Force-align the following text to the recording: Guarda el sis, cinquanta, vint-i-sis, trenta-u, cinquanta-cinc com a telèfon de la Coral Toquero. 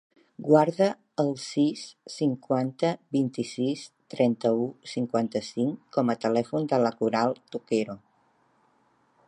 Guarda 0.45 0.85
el 1.23 1.27
sis, 1.41 1.83
cinquanta, 2.13 2.91
vint-i-sis, 3.17 3.83
trenta-u, 4.15 4.65
cinquanta-cinc 4.95 5.77
com 5.99 6.13
a 6.15 6.19
telèfon 6.25 6.69
de 6.73 6.81
la 6.87 6.93
Coral 7.03 7.39
Toquero. 7.57 7.97